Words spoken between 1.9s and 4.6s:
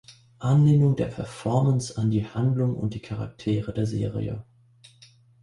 an die Handlung und die Charaktere der Serie.